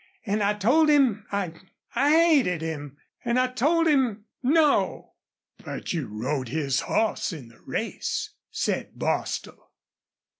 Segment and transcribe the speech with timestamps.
[0.25, 1.53] And I told him I
[1.93, 5.13] I hated him and I told him, 'No!'"
[5.63, 9.69] "But you rode his hoss in the race," said Bostil.